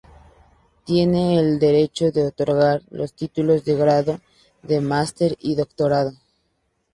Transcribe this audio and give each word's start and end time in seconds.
Tiene 0.83 1.37
el 1.37 1.59
derecho 1.59 2.11
de 2.11 2.25
otorgar 2.25 2.81
los 2.89 3.13
títulos 3.13 3.63
de 3.65 3.75
Grado, 3.75 4.19
de 4.63 4.81
Master 4.81 5.35
y 5.39 5.53
Doctorado. 5.53 6.13